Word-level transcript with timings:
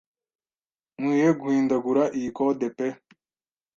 Nkwiye 0.97 1.29
guhindagura 1.41 2.03
iyi 2.17 2.29
code 2.37 2.67
pe 2.77 2.87